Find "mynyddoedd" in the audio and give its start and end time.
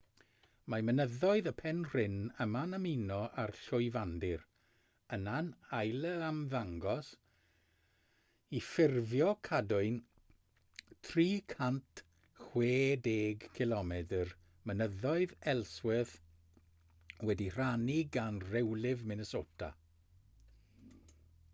0.85-1.47, 14.71-15.37